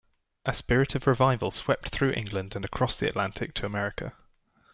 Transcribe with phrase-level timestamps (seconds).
[0.47, 4.13] A spirit of revival swept through England and across the Atlantic to America.